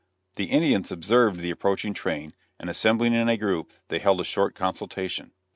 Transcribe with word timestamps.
The 0.33 0.45
Indians 0.45 0.91
observed 0.91 1.41
the 1.41 1.51
approaching 1.51 1.93
train, 1.93 2.33
and 2.59 2.71
assembling 2.71 3.13
in 3.13 3.29
a 3.29 3.37
group 3.37 3.71
they 3.89 3.99
held 3.99 4.19
a 4.19 4.23
short 4.23 4.55
consultation. 4.55 5.31